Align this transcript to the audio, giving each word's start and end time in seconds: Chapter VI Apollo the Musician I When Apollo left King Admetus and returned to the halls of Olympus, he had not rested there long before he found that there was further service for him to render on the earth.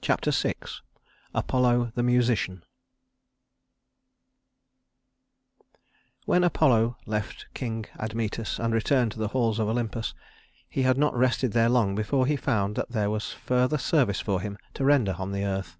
Chapter 0.00 0.30
VI 0.30 0.54
Apollo 1.34 1.92
the 1.94 2.02
Musician 2.02 2.62
I 5.60 5.66
When 6.24 6.42
Apollo 6.42 6.96
left 7.04 7.48
King 7.52 7.84
Admetus 7.98 8.58
and 8.58 8.72
returned 8.72 9.12
to 9.12 9.18
the 9.18 9.28
halls 9.28 9.58
of 9.58 9.68
Olympus, 9.68 10.14
he 10.70 10.84
had 10.84 10.96
not 10.96 11.14
rested 11.14 11.52
there 11.52 11.68
long 11.68 11.94
before 11.94 12.26
he 12.26 12.34
found 12.34 12.76
that 12.76 12.92
there 12.92 13.10
was 13.10 13.34
further 13.34 13.76
service 13.76 14.20
for 14.20 14.40
him 14.40 14.56
to 14.72 14.86
render 14.86 15.14
on 15.18 15.32
the 15.32 15.44
earth. 15.44 15.76